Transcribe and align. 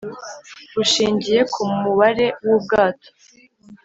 bushingiye 0.75 1.41
ku 1.53 1.61
mubare 1.79 2.27
wu 2.47 2.55
bwato 2.63 3.09